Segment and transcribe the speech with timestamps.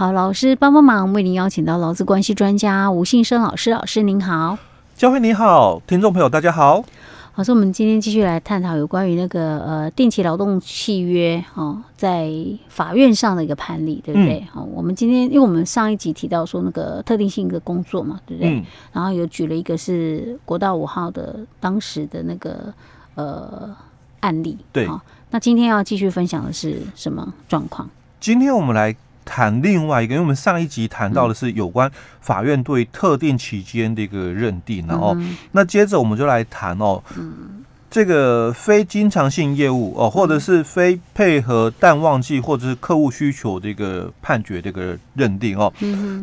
[0.00, 4.56] 好，老师帮帮忙，为您邀请到劳资关系专家吴信生老师，老师您好，
[4.96, 6.82] 教会你好，听众朋友大家好。
[7.34, 12.32] 老师，我们今天继续来探讨有关于那个呃定期劳动契约哦，在
[12.70, 14.42] 法院上的一个判例，对不对？
[14.50, 18.54] 好、嗯，我们今天因为我们上一集提到说那个特定性的工作嘛，对不对？
[18.54, 18.64] 嗯、
[18.94, 22.72] 然后有举了一个是国道五号的当时的那个
[23.16, 23.68] 呃
[24.20, 24.88] 案例，对。
[25.28, 27.86] 那今天要继续分享的是什么状况？
[28.18, 28.96] 今天我们来。
[29.30, 31.88] 谈另外一个，因为我们上一集谈到的是有关
[32.20, 35.16] 法院对特定期间的一个认定，然后
[35.52, 37.00] 那接着我们就来谈哦，
[37.88, 45.72] 这个非经常性业务哦，或者是非配合淡旺季或者是客户需求的一个判决这个认定哦，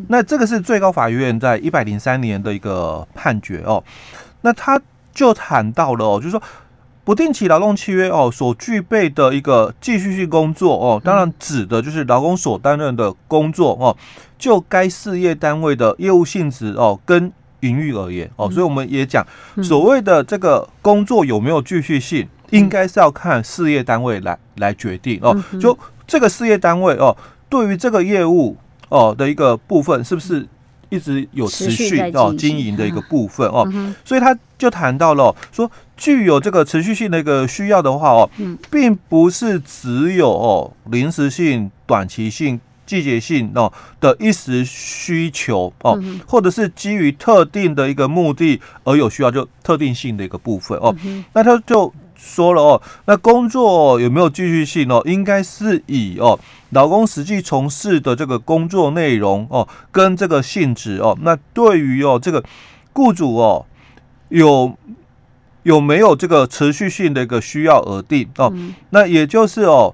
[0.10, 3.82] 那这个是最高法院在一百零三年的一个判决哦，
[4.42, 4.78] 那他
[5.14, 6.44] 就谈到了哦，就是说。
[7.08, 13.96] 不定期劳动契约哦，所具备的一个继续性工作哦，当然指的就是劳工所担任的工作哦，
[14.38, 19.26] 就该事业单位的业务性质哦跟营运而言哦，所以我们也讲
[19.64, 27.16] 所谓的这个工作有没有继续性，应该是要看事业单位来来决定哦，就这个事业单位哦，
[27.48, 28.58] 对于这个业务
[28.90, 30.46] 哦的一个部分是不是？
[30.90, 33.68] 一直有持续哦经营的一个部分哦，
[34.06, 38.30] 所以他就谈到了说，具有这个持续性的一个需要的话哦，
[38.72, 50.96] 并不是只有哦临时性、短期性、季节性哦的一时需求哦，或者是基于特定的一个目的而有需要，就特定性的一个部分哦，
[51.34, 51.94] 那他就。
[52.18, 55.02] 说了哦，那工作有没有继续性哦？
[55.06, 56.38] 应该是以哦，
[56.72, 62.44] 老公实际从事的这个工作内容哦，跟这个性质哦，那对于哦这个
[62.94, 63.66] 雇主哦，
[64.30, 64.76] 有
[65.64, 68.52] 有没有这个持续性的一个需要而定哦？
[68.90, 69.94] 那也就是哦。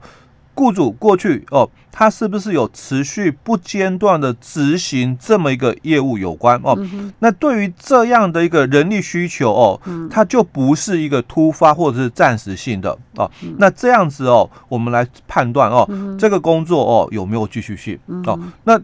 [0.56, 6.78] 雇主过去哦，他是不是有持续不间断的执行这么一个业务有关哦？
[7.20, 13.30] 那对于这样的一个人力需求哦，它就不是一个突发或者是暂时性的哦。
[13.58, 15.88] 那这样子哦，我们来判断哦，
[16.20, 18.40] 这个工作哦有没有继续性哦？
[18.64, 18.80] 那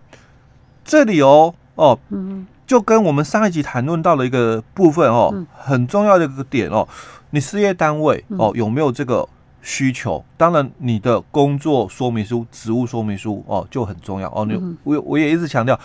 [0.84, 1.98] 这里哦哦，
[2.66, 6.88] 就跟我们上一集谈论到的一个部分哦，很重要的一个点哦，
[7.30, 9.28] 你事业单位哦有没有这个？
[9.62, 14.46] 需求，当然你的工作说明书、职务说明书哦就很重要哦。
[14.46, 15.80] 你我我也一直强调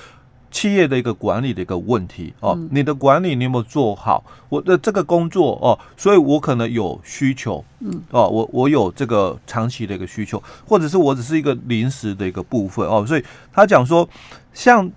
[0.51, 4.25] 企业的一个管理的一个问题哦，你的管理你有没有做好？
[4.49, 14.09] 我的这个工作哦，所以我可能有需求，嗯哦，我我有这个长期的一个需求，或者是我只是一个临时的一个部分哦，所以他讲说
[14.53, 14.91] 像。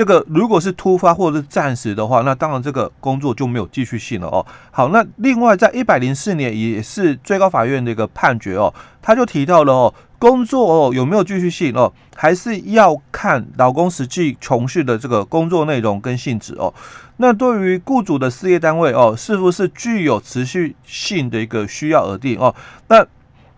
[0.00, 4.46] 这个如果是突发或者是暂时的话，那当然这个工作就没有继续性了哦。
[4.70, 8.72] 好，那另外在一百零四年也是最高法院的一个判决哦，
[9.02, 16.72] 他就提到了哦，工作哦有没有继续性哦，还是要看老公实际从事的这个工作内容跟性质哦。
[17.18, 22.54] 那对于雇主的事业单位哦，是不是具有持续性的一个需要而定哦？
[22.88, 23.04] 那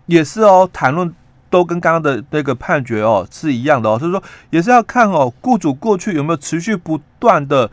[0.07, 1.15] 也是哦，谈论。
[1.53, 7.69] 都跟刚刚的那个判决哦是一样的哦，所以说也是要看哦，雇主过去有没有持续不断的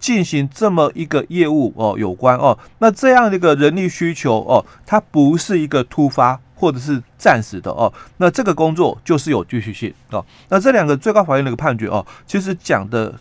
[0.00, 10.24] 进行这么一个业务哦有关哦，那这样的一个人力需求哦，它不是一个突发或者是暂时的哦，那这个工作就是有继续性哦。
[10.48, 13.14] 那这两个最高法院的一个判决哦，其实讲的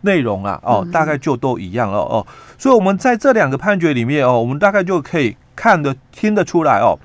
[0.00, 6.98] 内容啊哦，大概就都一样了哦，所以我们在这两个判决里面哦，我们大概就可以看得听得出来哦。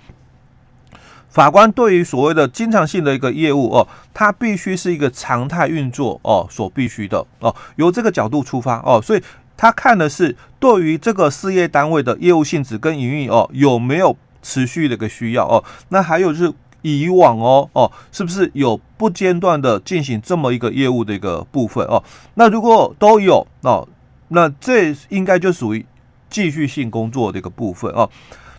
[1.38, 9.22] 法官对于所谓的经常性的一个业务哦，它必须是一个常态运作哦，所必须的哦，由这个角度出发哦，所以
[9.56, 22.04] 他看的是对于这个事业单位的业务性质跟营运哦，有没有持续的一个需要哦，那还有就是以往哦哦，是不是有不间断的进行这么一个业务的一个部分哦？
[22.34, 23.88] 那如果都有哦，
[24.30, 25.86] 那这应该就属于
[26.32, 28.10] 继续性工作的一个部分哦。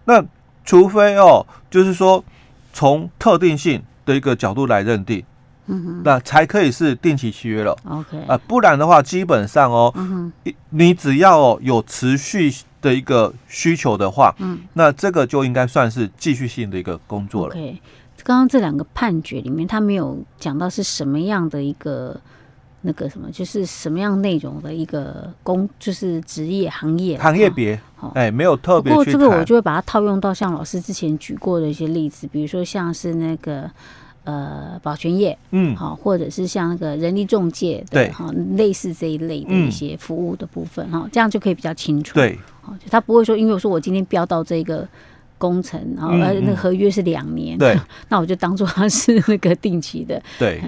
[0.04, 0.24] 那
[0.64, 2.22] 除非哦，就是说。
[2.78, 5.24] 从特定性的一个角度来认定，
[5.66, 7.76] 嗯，那才可以是定期契约了。
[7.82, 10.32] OK，啊，不然的话，基本上哦，嗯，
[10.70, 17.52] 你只要有持续的一个需求的话，嗯，那这个就应该算是继续性的一个工作了。
[17.52, 17.82] OK，
[18.22, 22.20] 刚刚这两个判决里面，他没有讲到是什么样的一个。
[22.82, 28.92] 那个什么，就是什么样内容的一个工，就是职业行业行业别，好，哎，没有特别。
[28.92, 33.69] 不过这个我就会把它套用到像老师之前举过的一些例子，比如说像是那个
[34.25, 42.14] 呃保全业，嗯，好，或者是像那个人力中介，对，哈，类似这一类的一些服务的部分，哈，这样就可以比较清楚。
[42.14, 44.86] 对，好，他不会说，因为我说我今天标到这个
[45.38, 47.75] 工程，然后呃那个合约是两年，对，
[48.11, 50.61] 那我就当做它是那个定期的， 对，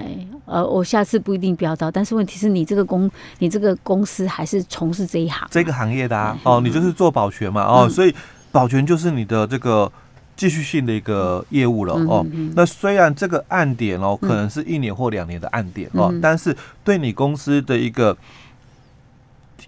[0.45, 3.09] 呃，我下次不一定标到，但是问题是你这个公
[3.39, 5.47] 你这个公司还是从事这一行。
[5.51, 8.15] 这个行业的啊，哦，你就是做保全嘛，哦，所以
[8.51, 9.91] 保全就是你的这个。
[10.37, 12.25] 继续性的一个业务了哦，
[12.55, 18.17] 那虽然这个案点哦，可能是一年或两年的案点哦，但是对你公司的一个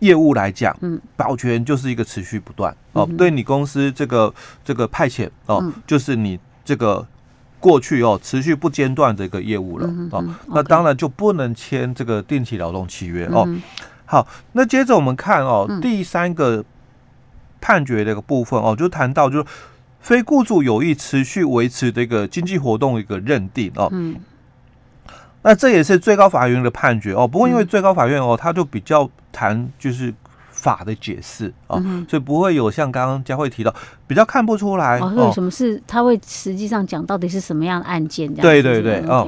[0.03, 0.75] 业务来讲，
[1.15, 4.33] 保全就是一个持续不断哦，对你公司这个
[4.63, 7.05] 这个派遣哦，就是你这个
[7.59, 13.47] 过去哦持续不间断的一个业务了哦，那当然就不能签这个定期劳动契约哦。
[14.05, 16.63] 好，那接着我们看哦，第三个
[17.61, 19.45] 判决的一个部分哦，就谈到就是。
[20.03, 24.17] 非雇主有意持续维持这个经济活动一个认定哦，嗯，
[25.43, 27.25] 那这也是最高法院的判决哦。
[27.25, 30.13] 不过因为最高法院哦，他就比较谈就是
[30.51, 31.75] 法的解释啊，
[32.07, 33.75] 所以不会有像刚刚佳慧提到
[34.07, 35.11] 比较看不出来哦。
[35.13, 38.33] 为什么是他会实际上讲到底是什么样的案件？
[38.35, 39.27] 对对对哦，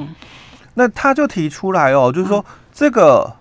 [0.75, 3.35] 那他就提出来哦，就是说这个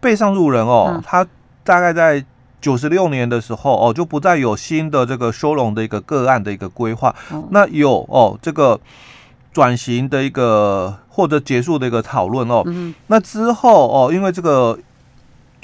[0.00, 1.26] 被上诉人哦，他
[1.62, 2.22] 大概在。
[2.60, 7.14] 九十六年的时候哦，就不再有新的这个收容的一个个案的一个规划。
[7.50, 8.80] 那有哦，这个
[9.52, 12.64] 转型的一个或者结束的一个讨论哦。
[13.08, 14.78] 那之后哦，因为这个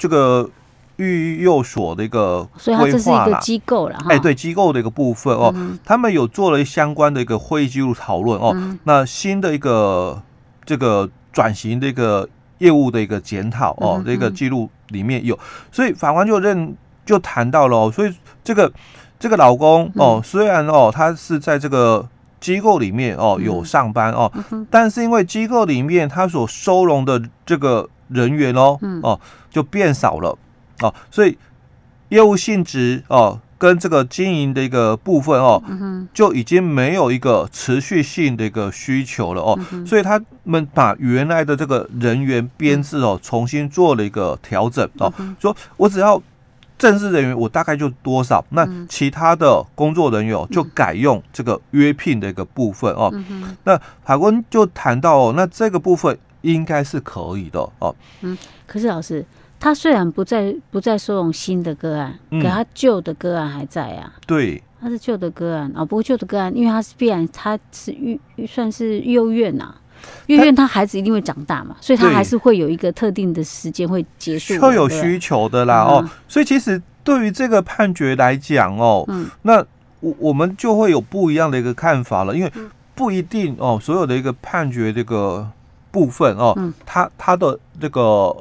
[0.01, 0.49] 这个
[0.95, 3.97] 育幼所的一个规划，所以它这是一个机构了。
[4.09, 5.53] 哎，对机构的一个部分哦，
[5.85, 8.55] 他们有做了相关的一个会议记录讨论哦。
[8.85, 10.19] 那新的一个
[10.65, 12.27] 这个转型的一个
[12.57, 15.37] 业务的一个检讨哦，这个记录里面有，
[15.71, 16.75] 所以法官就认。
[17.03, 18.13] 就谈到了哦，所以
[18.43, 18.71] 这个
[19.19, 22.07] 这个老公哦，虽然哦他是在这个
[22.39, 24.31] 机构里面哦有上班哦，
[24.69, 29.19] 但是因为机构里面他所收容的这个人员哦哦
[29.49, 30.37] 就变少了
[30.81, 31.37] 哦，所以
[32.09, 35.61] 业务性质哦跟这个经营的一个部分哦，
[36.13, 46.21] 就已经没有一个持续性的一个需求了哦，所以他们把原来的这个人员编制哦重新做了一个调整哦，说我只要。
[46.77, 53.13] 正式人员我大概就多少，那其他的工作人员就改用这个约聘的一个部分哦。
[53.65, 57.95] 那法官就谈到哦，那这个部分应该是可以的哦。
[58.21, 59.25] 嗯，可是老师，
[59.59, 64.13] 他虽然不再不再收容新的个案，可他旧的个案还在啊。
[64.25, 69.75] 对，他是旧的个案哦，不过旧的个案，因为他是必然他是育算是幼院呐。
[70.25, 76.03] 幼院他孩子一定会长大嘛，所以他还是会有一个特定的时间会结束，会有需求的啦哦。
[76.27, 79.07] 所以其实对于这个判决来讲哦，
[79.43, 79.63] 那
[79.99, 82.51] 我我们就会有不一样的一个看法了，因为
[82.95, 85.47] 不一定哦，所有的一个判决这个
[85.91, 86.55] 部分哦，
[86.85, 88.35] 它它的这个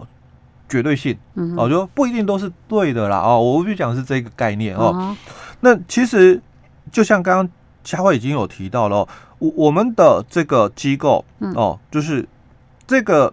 [0.69, 1.17] 绝对性
[1.57, 3.41] 哦，就不一定都是对的啦哦。
[3.41, 5.17] 我必须讲的是这个概念哦。
[5.61, 6.41] 那其实
[6.91, 7.49] 就像刚刚
[7.85, 9.07] 佳慧已经有提到了。
[9.41, 11.25] 我我们的这个机构
[11.55, 12.29] 哦，就是
[12.87, 13.33] 这个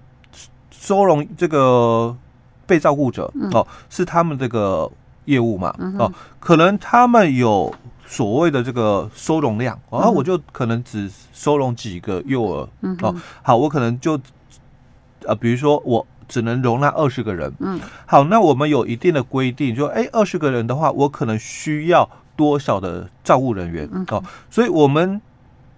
[0.72, 2.16] 收容这个
[2.66, 4.90] 被照顾者哦，是他们这个
[5.26, 6.10] 业务嘛哦，
[6.40, 7.76] 可能他们有
[8.08, 12.68] 所谓的这个收容量，然后我就可能只收容几个幼儿。
[13.02, 13.14] 哦，
[13.44, 14.20] 好，我可能就
[15.26, 23.88] 呃，比如说我只能容纳二十个人，嗯，好，那我们有一定的规定，就哎，二十个人的话，我可能需要多少的照顾人员。
[24.08, 25.22] 哦，所以我们。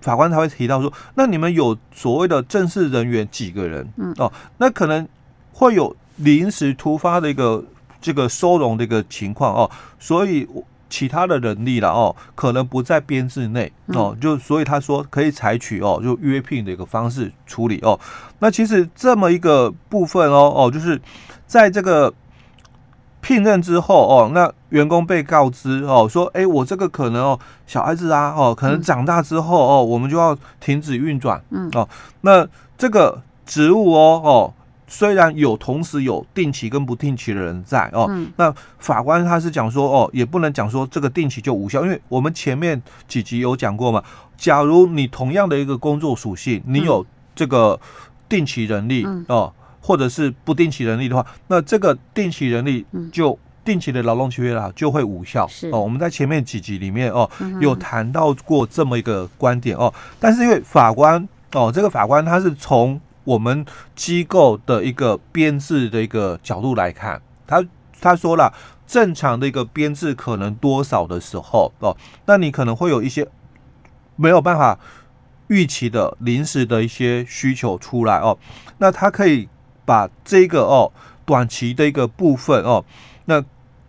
[0.01, 3.85] 法官才会提到说，那你们有所谓的正式人员几个人？
[3.97, 4.13] 嗯。
[4.17, 5.05] 哦，那可能
[5.51, 7.61] 会有临时突发的一个
[7.99, 9.53] 这个收容的一个情况。
[9.53, 9.69] 哦，
[9.99, 10.47] 所以
[10.89, 17.99] 其他的人力了哦，可能不在编制内哦，就所以他说可以采取哦，就约聘的一个方式处理哦。
[18.39, 20.99] 那其实这么一个部分哦哦，就是
[21.45, 22.13] 在这个。
[23.21, 31.87] 聘任之后哦，那员工被告知哦，说哎，我这个可能哦，小孩子啊哦，可能长大之后哦，我们就要停止运转，嗯哦，
[32.21, 34.53] 那这个职务哦哦，
[34.89, 44.03] 虽然有同时有定期跟不定期的人在哦，那法官他是讲说哦，也不能讲说这个定期就无效，因为我们前面几集有讲过嘛，
[44.35, 47.79] 假如你同样的一个工作属性，你有这个
[48.27, 49.53] 定期人力哦。
[49.81, 55.47] 或者是不定期人力的话，那这个定期人力就定期的劳动契约啦，就会无效。
[55.47, 57.27] 是哦，我们在前面几集里面哦，
[57.59, 59.91] 有谈到过这么一个观点哦。
[60.19, 67.63] 但是因为法官哦，这个法官他是从我们机构的一个编制的一个角度来看，他
[68.01, 68.53] 他说了，
[68.87, 71.95] 正常的一个编制可能多少的时候哦，
[72.25, 73.27] 那你可能会有一些
[74.15, 74.79] 没有办法
[75.47, 78.37] 预期的临时的一些需求出来哦，
[78.79, 79.47] 那他可以。
[79.89, 80.91] 把这个哦
[81.25, 82.85] 短期的一个部分哦，
[83.25, 83.43] 那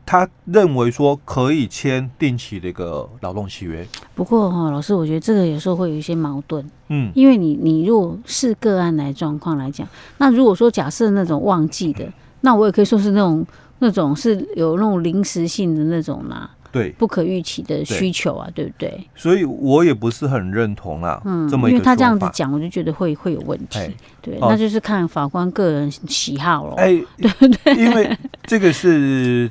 [0.06, 3.86] 他认为说可以签定期的一个劳动契约。
[4.20, 6.62] 不过哈，老师，我觉得这个有时候会有一些矛盾。
[6.88, 12.04] 嗯，因为你你如果是个案来状况来讲，那如果说假设那种忘记的，
[12.42, 13.46] 那我也可以说是那种
[13.78, 16.50] 那种是有那种临时性的那种啦。
[16.70, 19.04] 对，不可预期的需求啊，对，对不对？
[19.16, 21.18] 所以我也不是很认同啊。
[21.24, 23.78] 嗯，这么，因为他这样子讲，我就觉得会会有问题。
[24.20, 26.74] 对，哦、那就是看法官个人喜好了。
[26.76, 27.74] 哎， 对不对？
[27.74, 29.50] 因为这个是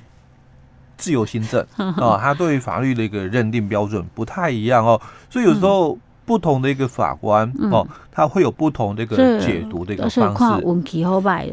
[1.00, 1.66] 自由新政
[1.98, 10.66] 啊，他对于法律的一个认定标准不太一样哦，所以有时候不同的一个法官、嗯、哦，他会有不同的一个解读的一个方式。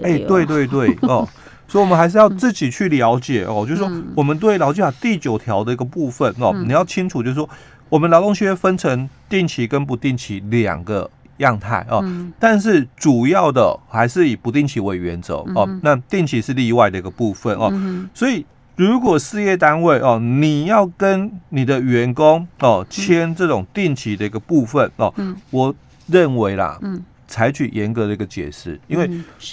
[0.03, 1.27] 哎，对对对哦。
[1.69, 3.67] 所以，我们还是要 自己去了解哦。
[3.69, 7.49] 就是说，我们对劳基法第九条的一个部分哦，你要清楚，就是说，
[7.89, 12.05] 我们劳动契约分成定期跟不定期两个样态哦。
[12.39, 15.69] 但是，主要的还是以不定期为原则哦。
[15.83, 17.73] 那定期是例外的一个部分哦。
[18.15, 25.13] 所以，如果事业单位哦，你要跟你的员工哦签这种定期的一个部分哦，
[25.51, 25.75] 我
[26.07, 26.79] 认为啦，
[27.27, 29.11] 采取严格的一个解释，因为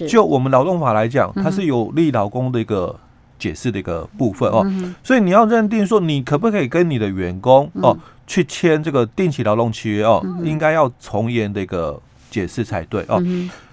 [0.07, 2.99] 就我们劳动法来讲，它是有利劳工的一个
[3.39, 4.65] 解释的一个部分哦，
[5.03, 11.99] 所以你要认定说你可不可以跟你的员工哦去签这个定期劳动契约哦，应该要从严的一个
[12.29, 13.23] 解释才对哦。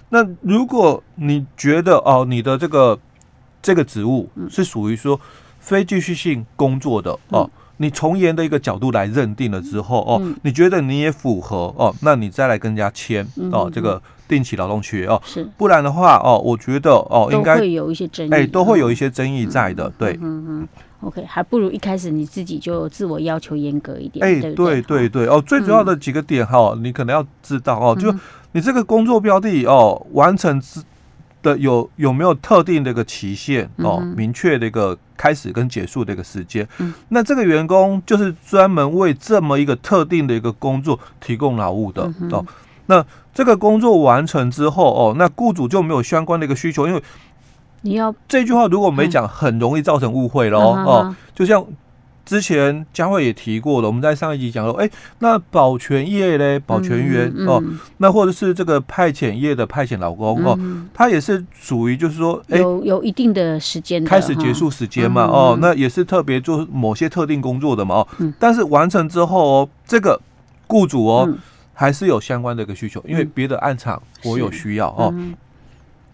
[0.09, 2.97] 那如果你觉得哦你的这个
[3.61, 5.19] 这个职务是属于说
[5.59, 7.49] 非继续性工作的哦。
[7.77, 20.67] 你从严的一个角度来认定了之后哦，你觉得你也符合哦，那你再来跟人家签哦这个定期劳动契约哦，是，不然的话哦，我觉得哦应该会有一些争议，哎，都会有一些争议在的，对，嗯嗯
[21.01, 25.09] ，OK，还不如一开始你自己就自我要求严格一点，哎，对对？
[25.09, 28.13] 对哦，最主要的几个点哈，你可能要知道哦，就
[28.51, 30.83] 你这个工作标的哦完成之。
[31.41, 33.99] 的有有没有特定的一个期限哦？
[34.15, 36.67] 明确的一个开始跟结束的一个时间。
[36.79, 42.45] 嗯，那这个员工就是专门为这么一个特定的一个工作提供劳务的哦。
[42.87, 47.03] 那这个工作完成之后哦，那雇主就没有相关的一个需求，因为
[47.81, 51.15] 你要这句话如果没讲，很容易造成误会了哦。
[51.33, 51.65] 就像。
[52.25, 57.45] 之前佳慧也提过了，我们在上一集讲说，哎、欸，那保全业嘞，保全员、嗯。
[57.45, 57.63] 嗯、哦，
[57.97, 60.59] 那或者是这个派遣业的派遣老公、嗯、哦，
[60.93, 70.19] 他也是属于就是说，哎、欸，有有一定的时间开始结束时间嘛，哦，那也是特别做某些特定工作的嘛，哦，嗯、但是完成之后哦，这个
[70.67, 71.37] 雇主哦，嗯、
[71.73, 75.33] 还是有相关的一个需求，因为别的案场我有需要、嗯、哦，嗯、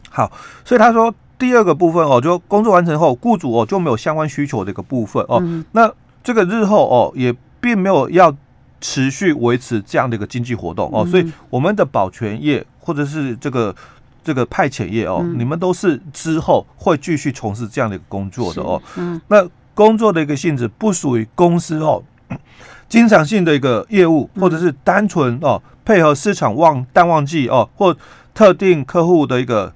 [0.10, 0.32] 好，
[0.66, 1.14] 所以他说。
[1.40, 5.38] 第二个部分哦，就工作完成后，雇主哦就没有相关需求的一个部分哦。
[5.44, 5.92] 嗯、那
[6.24, 8.36] 这个日后哦也并没有要
[8.82, 13.76] 持续维持这样的一个经济活动哦，嗯、所以我们的保全业或者是这个
[14.24, 18.82] 这个派遣业哦，嗯、你们都是之后会继续从事这样的一个工作的哦。
[18.96, 22.04] 嗯，那工作的一个性质不属于公司哦
[22.90, 27.96] 经常性的一个业务，或者是单纯哦配合市场旺淡旺季哦或
[28.34, 29.72] 特定客户的一个。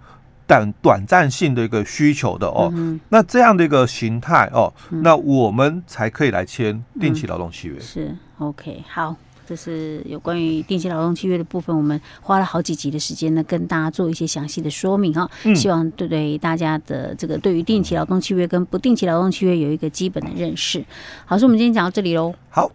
[0.51, 7.77] 短短暂性的一个需求的哦，嗯、那这样的一个形态哦，嗯、那我们才可以来签定期劳动契约。
[7.77, 9.15] 嗯、是 OK，好，
[9.47, 15.29] 这是有关于定期劳动契约的部分，我们花了好几集的时间呢，跟大家做一些详细的说明哈。
[15.45, 20.83] 嗯、希望对对大家的这个对于定期劳动契约跟不定期劳动契约有一个基本的认识。
[21.25, 22.33] 好，所以我们今天讲到这里喽。
[22.49, 22.69] 好。